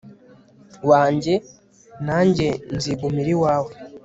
[0.89, 1.33] wanjye;
[2.05, 3.71] nanjye nzigumira iwawe